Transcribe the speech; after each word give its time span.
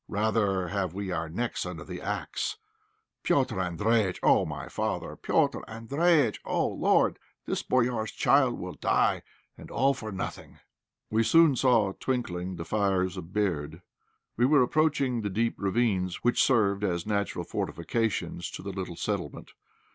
Rather 0.07 0.69
have 0.69 0.95
we 0.95 1.11
our 1.11 1.29
necks 1.29 1.63
under 1.63 1.83
the 1.83 2.01
axe. 2.01 2.57
Petr' 3.23 3.77
Andréjïtch! 3.77 4.17
Oh! 4.23 4.47
my 4.47 4.67
father, 4.67 5.15
Petr' 5.15 5.63
Andréjïtch! 5.67 6.39
Oh, 6.43 6.69
Lord! 6.69 7.19
this 7.45 7.61
'boyár's' 7.61 8.11
child 8.11 8.57
will 8.57 8.73
die, 8.73 9.21
and 9.59 9.69
all 9.69 9.93
for 9.93 10.11
nothing!" 10.11 10.57
We 11.11 11.21
soon 11.21 11.55
saw 11.55 11.91
twinkling 11.93 12.55
the 12.55 12.65
fires 12.65 13.15
of 13.15 13.25
Berd. 13.31 13.83
We 14.37 14.47
were 14.47 14.63
approaching 14.63 15.21
the 15.21 15.29
deep 15.29 15.53
ravines 15.59 16.23
which 16.23 16.41
served 16.41 16.83
as 16.83 17.05
natural 17.05 17.45
fortifications 17.45 18.49
to 18.49 18.63
the 18.63 18.71
little 18.71 18.95
settlement. 18.95 19.51